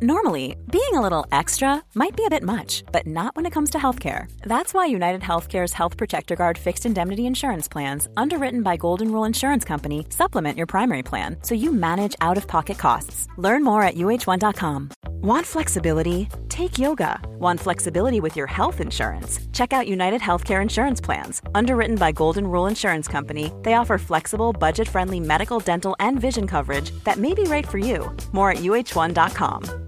[0.00, 3.70] Normally, being a little extra might be a bit much, but not when it comes
[3.70, 4.30] to healthcare.
[4.42, 9.24] That's why United Healthcare's Health Protector Guard fixed indemnity insurance plans, underwritten by Golden Rule
[9.24, 13.26] Insurance Company, supplement your primary plan so you manage out of pocket costs.
[13.38, 14.90] Learn more at uhone.com.
[15.20, 16.28] Want flexibility?
[16.48, 17.18] Take yoga.
[17.40, 19.40] Want flexibility with your health insurance?
[19.52, 21.42] Check out United Healthcare Insurance Plans.
[21.56, 26.46] Underwritten by Golden Rule Insurance Company, they offer flexible, budget friendly medical, dental, and vision
[26.46, 28.16] coverage that may be right for you.
[28.30, 29.87] More at uhone.com.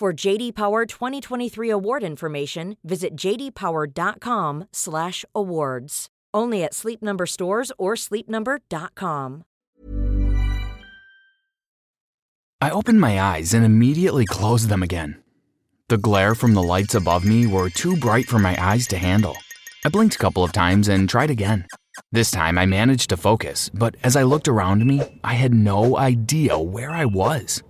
[0.00, 6.08] For JD Power 2023 award information, visit jdpower.com/awards.
[6.34, 9.44] Only at Sleep Number stores or sleepnumber.com.
[12.60, 15.22] I opened my eyes and immediately closed them again.
[15.88, 19.36] The glare from the lights above me were too bright for my eyes to handle.
[19.84, 21.66] I blinked a couple of times and tried again.
[22.10, 25.96] This time I managed to focus, but as I looked around me, I had no
[25.98, 27.62] idea where I was.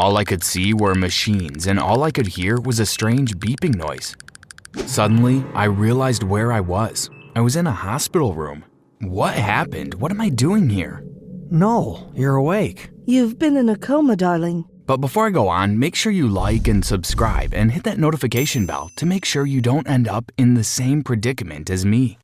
[0.00, 3.74] All I could see were machines, and all I could hear was a strange beeping
[3.74, 4.16] noise.
[4.86, 7.10] Suddenly, I realized where I was.
[7.36, 8.64] I was in a hospital room.
[9.00, 9.92] What happened?
[9.92, 11.04] What am I doing here?
[11.50, 12.88] Noel, you're awake.
[13.04, 14.64] You've been in a coma, darling.
[14.86, 18.64] But before I go on, make sure you like and subscribe and hit that notification
[18.64, 22.16] bell to make sure you don't end up in the same predicament as me.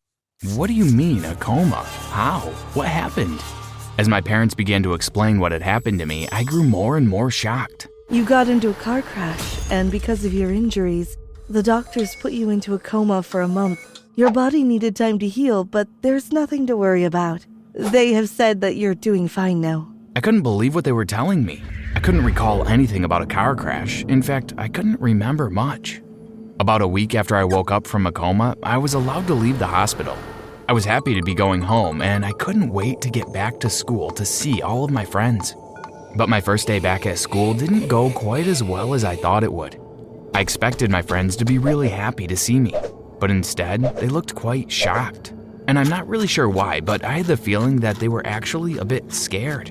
[0.55, 1.85] What do you mean, a coma?
[2.11, 2.41] How?
[2.73, 3.39] What happened?
[3.99, 7.09] As my parents began to explain what had happened to me, I grew more and
[7.09, 7.89] more shocked.
[8.11, 11.17] You got into a car crash, and because of your injuries,
[11.49, 14.03] the doctors put you into a coma for a month.
[14.15, 17.47] Your body needed time to heal, but there's nothing to worry about.
[17.73, 19.91] They have said that you're doing fine now.
[20.15, 21.63] I couldn't believe what they were telling me.
[21.95, 24.05] I couldn't recall anything about a car crash.
[24.05, 26.03] In fact, I couldn't remember much.
[26.61, 29.59] About a week after I woke up from a coma, I was allowed to leave
[29.59, 30.17] the hospital.
[30.69, 33.71] I was happy to be going home, and I couldn't wait to get back to
[33.71, 35.55] school to see all of my friends.
[36.17, 39.45] But my first day back at school didn't go quite as well as I thought
[39.45, 39.81] it would.
[40.35, 42.75] I expected my friends to be really happy to see me,
[43.21, 45.33] but instead, they looked quite shocked.
[45.69, 48.79] And I'm not really sure why, but I had the feeling that they were actually
[48.79, 49.69] a bit scared.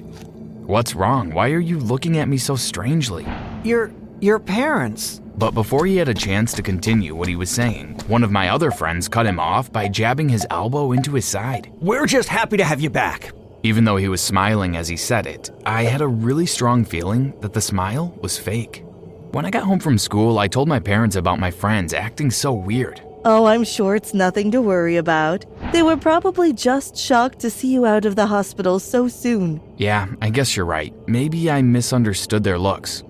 [0.66, 1.32] What's wrong?
[1.32, 3.28] Why are you looking at me so strangely?
[3.66, 5.22] Your your parents.
[5.38, 8.50] But before he had a chance to continue what he was saying, one of my
[8.50, 11.72] other friends cut him off by jabbing his elbow into his side.
[11.82, 13.32] We're just happy to have you back.
[13.64, 17.34] Even though he was smiling as he said it, I had a really strong feeling
[17.42, 18.84] that the smile was fake.
[19.32, 22.54] When I got home from school, I told my parents about my friends acting so
[22.54, 23.02] weird.
[23.26, 25.46] Oh, I'm sure it's nothing to worry about.
[25.74, 29.60] They were probably just shocked to see you out of the hospital so soon.
[29.78, 30.94] Yeah, I guess you're right.
[31.08, 33.04] Maybe I misunderstood their looks.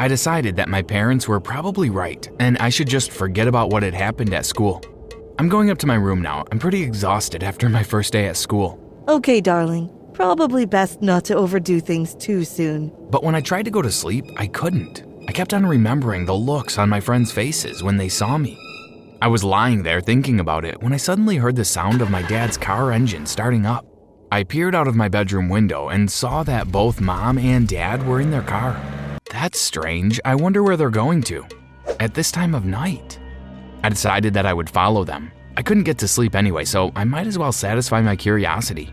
[0.00, 3.82] I decided that my parents were probably right, and I should just forget about what
[3.82, 4.80] had happened at school.
[5.40, 6.44] I'm going up to my room now.
[6.52, 8.78] I'm pretty exhausted after my first day at school.
[9.08, 9.90] Okay, darling.
[10.14, 12.92] Probably best not to overdo things too soon.
[13.10, 15.04] But when I tried to go to sleep, I couldn't.
[15.28, 18.56] I kept on remembering the looks on my friends' faces when they saw me.
[19.20, 22.22] I was lying there thinking about it when I suddenly heard the sound of my
[22.22, 23.84] dad's car engine starting up.
[24.30, 28.20] I peered out of my bedroom window and saw that both mom and dad were
[28.20, 28.80] in their car.
[29.40, 30.20] That's strange.
[30.24, 31.46] I wonder where they're going to.
[32.00, 33.20] At this time of night.
[33.84, 35.30] I decided that I would follow them.
[35.56, 38.90] I couldn't get to sleep anyway, so I might as well satisfy my curiosity.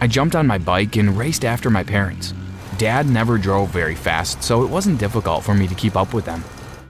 [0.00, 2.34] I jumped on my bike and raced after my parents.
[2.76, 6.24] Dad never drove very fast, so it wasn't difficult for me to keep up with
[6.24, 6.42] them.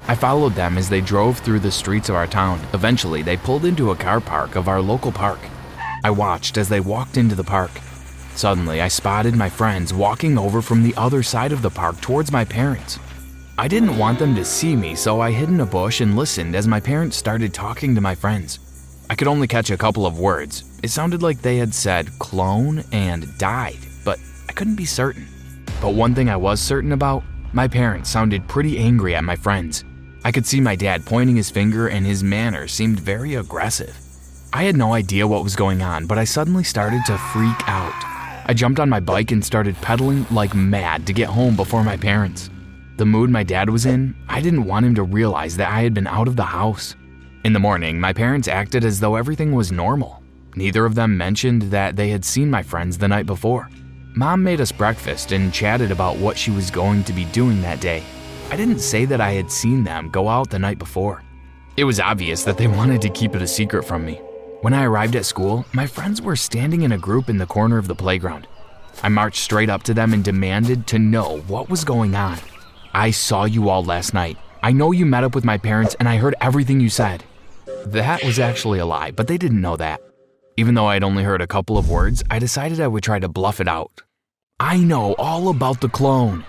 [0.09, 2.59] I followed them as they drove through the streets of our town.
[2.73, 5.41] Eventually, they pulled into a car park of our local park.
[6.03, 7.71] I watched as they walked into the park.
[8.37, 12.33] Suddenly, I spotted my friends walking over from the other side of the park towards
[12.33, 12.99] my parents.
[13.57, 16.57] I didn't want them to see me, so I hid in a bush and listened
[16.57, 18.59] as my parents started talking to my friends.
[19.09, 20.65] I could only catch a couple of words.
[20.83, 25.29] It sounded like they had said clone and died, but I couldn't be certain.
[25.81, 27.23] But one thing I was certain about
[27.53, 29.85] my parents sounded pretty angry at my friends.
[30.25, 33.97] I could see my dad pointing his finger, and his manner seemed very aggressive.
[34.53, 38.14] I had no idea what was going on, but I suddenly started to freak out.
[38.47, 41.97] I jumped on my bike and started pedaling like mad to get home before my
[41.97, 42.51] parents.
[42.97, 45.95] The mood my dad was in, I didn't want him to realize that I had
[45.95, 46.95] been out of the house.
[47.45, 50.23] In the morning, my parents acted as though everything was normal.
[50.57, 53.71] Neither of them mentioned that they had seen my friends the night before.
[54.15, 57.81] Mom made us breakfast and chatted about what she was going to be doing that
[57.81, 58.03] day.
[58.51, 61.23] I didn't say that I had seen them go out the night before.
[61.77, 64.21] It was obvious that they wanted to keep it a secret from me.
[64.65, 67.77] When I arrived at school, my friends were standing in a group in the corner
[67.77, 68.47] of the playground.
[69.03, 72.39] I marched straight up to them and demanded to know what was going on.
[72.95, 74.39] I saw you all last night.
[74.63, 77.25] I know you met up with my parents and I heard everything you said.
[77.85, 80.01] That was actually a lie, but they didn't know that.
[80.57, 83.29] Even though I'd only heard a couple of words, I decided I would try to
[83.29, 84.01] bluff it out.
[84.59, 86.43] I know all about the clone.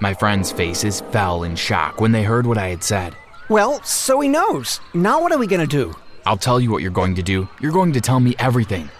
[0.00, 3.16] My friends' faces fell in shock when they heard what I had said.
[3.48, 4.78] Well, so he knows.
[4.92, 5.94] Now what are we gonna do?
[6.26, 7.48] I'll tell you what you're going to do.
[7.60, 8.90] You're going to tell me everything.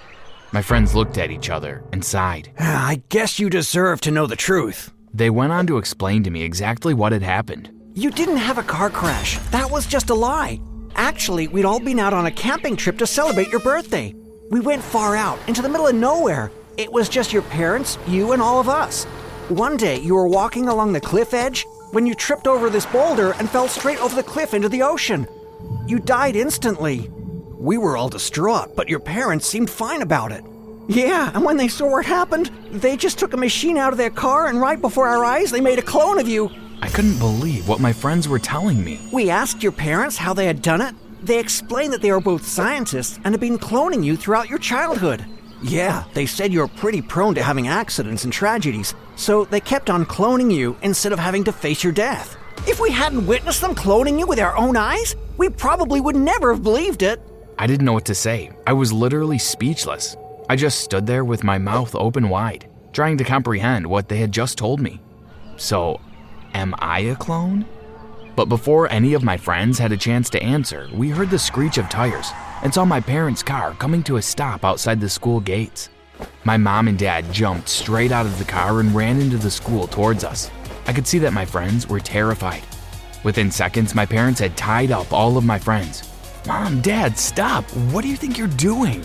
[0.53, 2.53] My friends looked at each other and sighed.
[2.59, 4.93] I guess you deserve to know the truth.
[5.13, 7.69] They went on to explain to me exactly what had happened.
[7.95, 9.39] You didn't have a car crash.
[9.51, 10.61] That was just a lie.
[10.95, 14.15] Actually, we'd all been out on a camping trip to celebrate your birthday.
[14.53, 16.53] We went far out, into the middle of nowhere.
[16.77, 19.05] It was just your parents, you, and all of us.
[19.49, 23.33] One day, you were walking along the cliff edge when you tripped over this boulder
[23.33, 25.27] and fell straight over the cliff into the ocean.
[25.87, 27.11] You died instantly.
[27.59, 30.45] We were all distraught, but your parents seemed fine about it.
[30.89, 34.11] Yeah, and when they saw what happened, they just took a machine out of their
[34.11, 36.51] car and right before our eyes, they made a clone of you.
[36.83, 39.01] I couldn't believe what my friends were telling me.
[39.13, 40.95] We asked your parents how they had done it.
[41.23, 45.25] They explained that they were both scientists and had been cloning you throughout your childhood.
[45.63, 50.05] Yeah, they said you're pretty prone to having accidents and tragedies, so they kept on
[50.05, 52.37] cloning you instead of having to face your death.
[52.69, 56.53] If we hadn't witnessed them cloning you with our own eyes, we probably would never
[56.53, 57.21] have believed it.
[57.59, 58.51] I didn't know what to say.
[58.67, 60.15] I was literally speechless.
[60.51, 64.31] I just stood there with my mouth open wide, trying to comprehend what they had
[64.31, 65.01] just told me.
[65.57, 65.99] So,
[66.53, 67.65] am I a clone?
[68.37, 71.79] But before any of my friends had a chance to answer, we heard the screech
[71.79, 72.31] of tires
[72.63, 75.89] and saw my parents' car coming to a stop outside the school gates.
[76.45, 79.87] My mom and dad jumped straight out of the car and ran into the school
[79.87, 80.51] towards us.
[80.87, 82.63] I could see that my friends were terrified.
[83.25, 86.03] Within seconds, my parents had tied up all of my friends.
[86.47, 87.65] Mom, Dad, stop!
[87.91, 89.05] What do you think you're doing?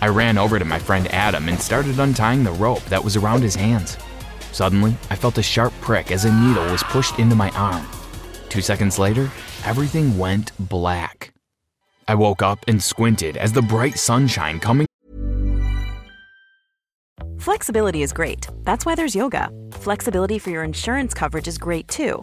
[0.00, 3.42] I ran over to my friend Adam and started untying the rope that was around
[3.42, 3.96] his hands.
[4.52, 7.84] Suddenly, I felt a sharp prick as a needle was pushed into my arm.
[8.48, 9.28] Two seconds later,
[9.64, 11.32] everything went black.
[12.06, 14.86] I woke up and squinted as the bright sunshine coming.
[17.38, 18.46] Flexibility is great.
[18.62, 19.50] That's why there's yoga.
[19.72, 22.22] Flexibility for your insurance coverage is great too.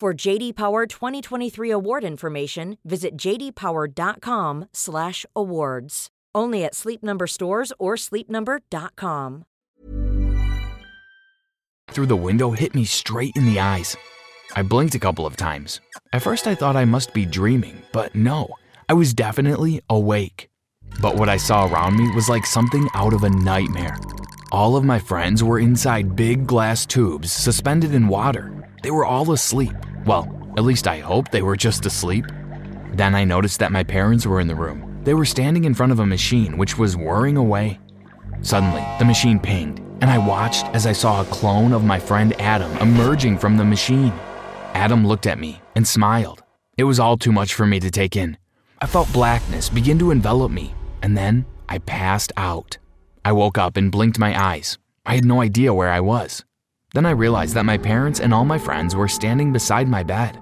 [0.00, 6.08] For JD Power 2023 award information, visit jdpower.com/awards.
[6.34, 9.44] Only at Sleep Number stores or sleepnumber.com.
[11.90, 13.96] through the window hit me straight in the eyes.
[14.54, 15.80] I blinked a couple of times.
[16.12, 18.54] At first, I thought I must be dreaming, but no,
[18.88, 20.48] I was definitely awake.
[21.02, 23.98] But what I saw around me was like something out of a nightmare.
[24.52, 28.54] All of my friends were inside big glass tubes suspended in water.
[28.82, 29.74] They were all asleep.
[30.06, 32.26] Well, at least I hoped they were just asleep.
[32.92, 35.00] Then I noticed that my parents were in the room.
[35.04, 37.78] They were standing in front of a machine which was whirring away.
[38.42, 42.38] Suddenly, the machine pinged, and I watched as I saw a clone of my friend
[42.40, 44.12] Adam emerging from the machine.
[44.74, 46.42] Adam looked at me and smiled.
[46.76, 48.38] It was all too much for me to take in.
[48.80, 52.78] I felt blackness begin to envelop me, and then I passed out.
[53.24, 54.78] I woke up and blinked my eyes.
[55.04, 56.44] I had no idea where I was.
[56.98, 60.36] Then I realized that my parents and all my friends were standing beside my bed.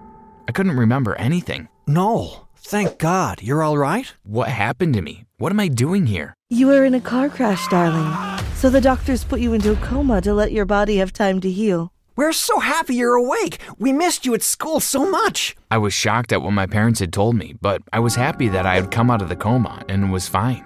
[0.48, 1.68] I couldn't remember anything.
[1.86, 3.42] Noel, thank God.
[3.42, 4.10] You're all right?
[4.22, 5.26] What happened to me?
[5.36, 6.32] What am I doing here?
[6.48, 8.10] You were in a car crash, darling.
[8.54, 11.50] So the doctors put you into a coma to let your body have time to
[11.50, 11.92] heal.
[12.16, 13.58] We're so happy you're awake.
[13.78, 15.54] We missed you at school so much.
[15.70, 18.64] I was shocked at what my parents had told me, but I was happy that
[18.64, 20.64] I had come out of the coma and was fine.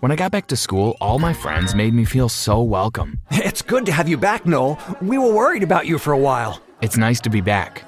[0.00, 3.18] When I got back to school, all my friends made me feel so welcome.
[3.32, 4.78] It's good to have you back, Noel.
[5.02, 6.62] We were worried about you for a while.
[6.80, 7.82] It's nice to be back.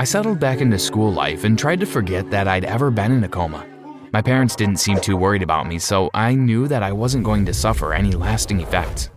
[0.00, 3.22] I settled back into school life and tried to forget that I'd ever been in
[3.22, 3.64] a coma.
[4.12, 7.46] My parents didn't seem too worried about me, so I knew that I wasn't going
[7.46, 9.10] to suffer any lasting effects.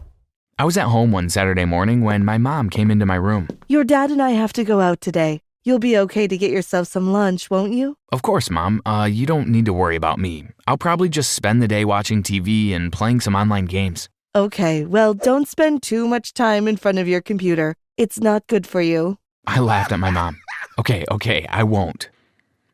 [0.59, 3.47] I was at home one Saturday morning when my mom came into my room.
[3.67, 5.41] Your dad and I have to go out today.
[5.67, 7.97] You'll be okay to get yourself some lunch, won't you?
[8.11, 8.83] Of course, Mom.
[8.85, 10.45] Uh, you don't need to worry about me.
[10.67, 14.07] I'll probably just spend the day watching TV and playing some online games.
[14.35, 17.75] Okay, well, don't spend too much time in front of your computer.
[17.97, 19.17] It's not good for you.
[19.47, 20.37] I laughed at my mom.
[20.77, 22.11] Okay, okay, I won't.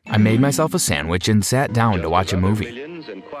[0.06, 2.84] I made myself a sandwich and sat down to watch a movie.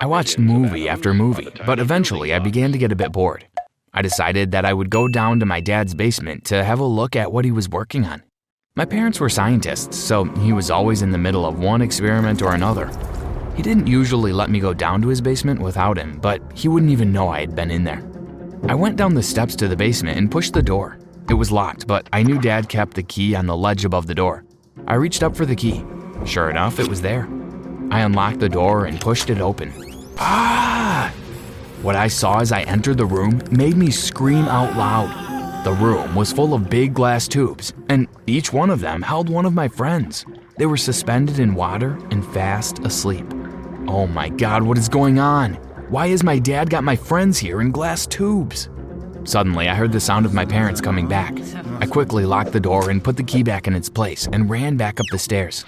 [0.00, 3.46] I watched movie after movie, but eventually I began to get a bit bored.
[3.92, 7.14] I decided that I would go down to my dad's basement to have a look
[7.16, 8.22] at what he was working on.
[8.74, 12.54] My parents were scientists, so he was always in the middle of one experiment or
[12.54, 12.90] another.
[13.54, 16.90] He didn't usually let me go down to his basement without him, but he wouldn't
[16.90, 18.02] even know I had been in there.
[18.68, 20.98] I went down the steps to the basement and pushed the door.
[21.28, 24.14] It was locked, but I knew Dad kept the key on the ledge above the
[24.14, 24.42] door.
[24.86, 25.84] I reached up for the key.
[26.24, 27.28] Sure enough, it was there.
[27.90, 29.70] I unlocked the door and pushed it open.
[30.16, 31.12] Ah!
[31.82, 35.31] What I saw as I entered the room made me scream out loud.
[35.64, 39.44] The room was full of big glass tubes, and each one of them held one
[39.44, 40.24] of my friends.
[40.56, 43.24] They were suspended in water and fast asleep.
[43.86, 45.54] Oh my god, what is going on?
[45.88, 48.70] Why has my dad got my friends here in glass tubes?
[49.22, 51.38] Suddenly, I heard the sound of my parents coming back.
[51.80, 54.76] I quickly locked the door and put the key back in its place and ran
[54.76, 55.64] back up the stairs.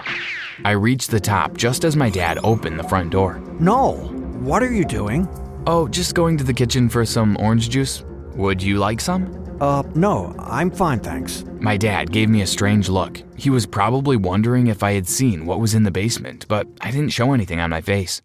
[0.64, 3.40] I reached the top just as my dad opened the front door.
[3.60, 4.08] Noel,
[4.40, 5.28] what are you doing?
[5.68, 8.02] Oh, just going to the kitchen for some orange juice.
[8.36, 9.56] Would you like some?
[9.60, 11.44] Uh, no, I'm fine, thanks.
[11.60, 13.22] My dad gave me a strange look.
[13.36, 16.90] He was probably wondering if I had seen what was in the basement, but I
[16.90, 18.20] didn't show anything on my face.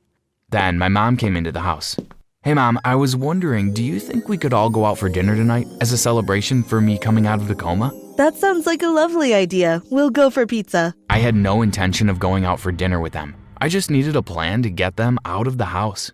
[0.50, 1.96] Then my mom came into the house.
[2.42, 5.36] Hey, mom, I was wondering, do you think we could all go out for dinner
[5.36, 7.92] tonight as a celebration for me coming out of the coma?
[8.18, 9.82] That sounds like a lovely idea.
[9.92, 10.96] We'll go for pizza.
[11.10, 13.36] I had no intention of going out for dinner with them.
[13.62, 16.12] I just needed a plan to get them out of the house.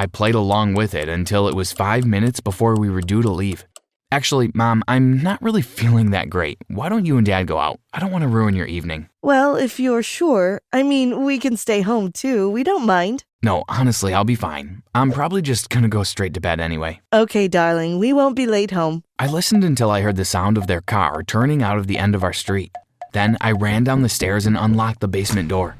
[0.00, 3.28] I played along with it until it was five minutes before we were due to
[3.28, 3.66] leave.
[4.10, 6.56] Actually, Mom, I'm not really feeling that great.
[6.68, 7.80] Why don't you and Dad go out?
[7.92, 9.10] I don't want to ruin your evening.
[9.20, 12.48] Well, if you're sure, I mean, we can stay home too.
[12.50, 13.24] We don't mind.
[13.42, 14.82] No, honestly, I'll be fine.
[14.94, 17.02] I'm probably just gonna go straight to bed anyway.
[17.12, 19.04] Okay, darling, we won't be late home.
[19.18, 22.14] I listened until I heard the sound of their car turning out of the end
[22.14, 22.74] of our street.
[23.12, 25.76] Then I ran down the stairs and unlocked the basement door.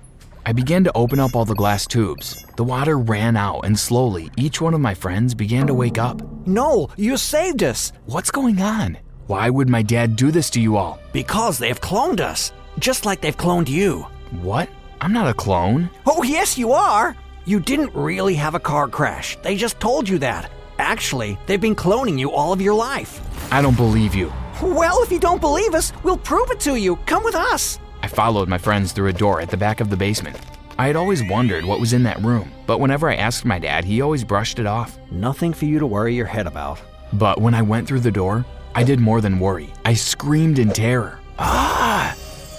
[0.47, 2.45] I began to open up all the glass tubes.
[2.57, 6.23] The water ran out, and slowly, each one of my friends began to wake up.
[6.47, 7.93] Noel, you saved us!
[8.07, 8.99] What's going on?
[9.27, 10.99] Why would my dad do this to you all?
[11.13, 14.07] Because they've cloned us, just like they've cloned you.
[14.41, 14.69] What?
[15.01, 15.91] I'm not a clone.
[16.07, 17.17] Oh, yes, you are!
[17.45, 19.37] You didn't really have a car crash.
[19.43, 20.51] They just told you that.
[20.79, 23.21] Actually, they've been cloning you all of your life.
[23.53, 24.33] I don't believe you.
[24.63, 26.97] Well, if you don't believe us, we'll prove it to you.
[27.07, 27.79] Come with us.
[28.03, 30.39] I followed my friends through a door at the back of the basement.
[30.79, 33.85] I had always wondered what was in that room, but whenever I asked my dad,
[33.85, 34.99] he always brushed it off.
[35.11, 36.81] Nothing for you to worry your head about.
[37.13, 39.73] But when I went through the door, I did more than worry.
[39.85, 41.19] I screamed in terror.
[41.39, 42.17] Ah!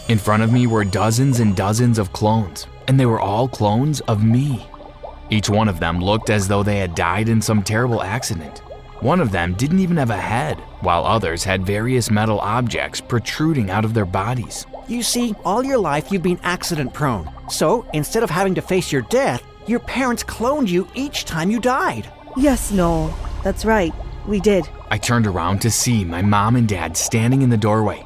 [0.08, 4.02] In front of me were dozens and dozens of clones, and they were all clones
[4.02, 4.68] of me.
[5.30, 8.60] Each one of them looked as though they had died in some terrible accident.
[9.00, 13.72] One of them didn't even have a head, while others had various metal objects protruding
[13.72, 14.68] out of their bodies.
[14.92, 17.30] You see, all your life you've been accident prone.
[17.50, 21.62] So, instead of having to face your death, your parents cloned you each time you
[21.62, 22.12] died.
[22.36, 23.18] Yes, Noel.
[23.42, 23.94] That's right.
[24.28, 24.68] We did.
[24.90, 28.06] I turned around to see my mom and dad standing in the doorway.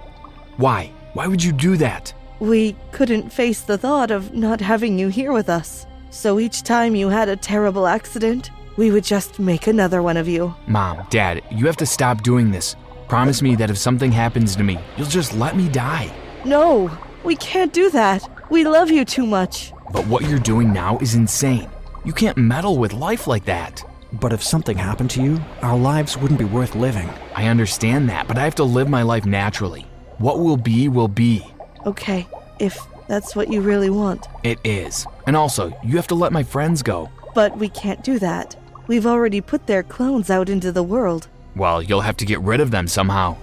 [0.57, 0.91] Why?
[1.13, 2.13] Why would you do that?
[2.39, 5.87] We couldn't face the thought of not having you here with us.
[6.11, 10.27] So each time you had a terrible accident, we would just make another one of
[10.27, 10.53] you.
[10.67, 12.75] Mom, Dad, you have to stop doing this.
[13.07, 16.13] Promise me that if something happens to me, you'll just let me die.
[16.45, 18.29] No, we can't do that.
[18.51, 19.73] We love you too much.
[19.91, 21.67] But what you're doing now is insane.
[22.03, 23.83] You can't meddle with life like that.
[24.13, 27.09] But if something happened to you, our lives wouldn't be worth living.
[27.33, 29.87] I understand that, but I have to live my life naturally.
[30.19, 31.43] What will be, will be.
[31.87, 32.27] Okay,
[32.59, 34.27] if that's what you really want.
[34.43, 35.07] It is.
[35.25, 37.09] And also, you have to let my friends go.
[37.33, 38.55] But we can't do that.
[38.85, 41.27] We've already put their clones out into the world.
[41.55, 43.35] Well, you'll have to get rid of them somehow.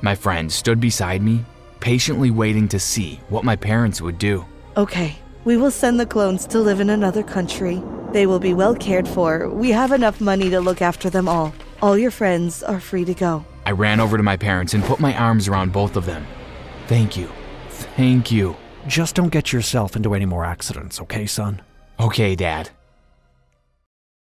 [0.00, 1.44] My friend stood beside me,
[1.80, 4.44] patiently waiting to see what my parents would do.
[4.76, 7.82] Okay, we will send the clones to live in another country.
[8.12, 9.48] They will be well cared for.
[9.48, 11.54] We have enough money to look after them all.
[11.82, 13.44] All your friends are free to go.
[13.66, 16.26] I ran over to my parents and put my arms around both of them.
[16.86, 17.30] Thank you.
[17.68, 18.56] Thank you.
[18.86, 21.62] Just don't get yourself into any more accidents, okay, son?
[21.98, 22.70] Okay, Dad.